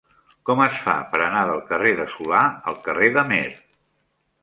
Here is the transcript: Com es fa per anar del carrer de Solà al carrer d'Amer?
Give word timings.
Com 0.49 0.63
es 0.63 0.79
fa 0.85 0.95
per 1.11 1.21
anar 1.27 1.45
del 1.51 1.63
carrer 1.69 1.93
de 2.01 2.09
Solà 2.17 2.43
al 2.73 2.83
carrer 2.89 3.15
d'Amer? 3.19 3.45